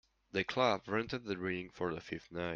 [0.31, 2.49] The club rented the rink for the fifth night.